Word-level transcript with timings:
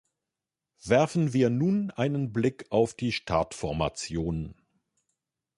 Werfen 0.83 1.31
wir 1.33 1.51
nun 1.51 1.91
einen 1.91 2.33
Blick 2.33 2.65
auf 2.71 2.95
die 2.95 3.11
Startformation! 3.11 4.55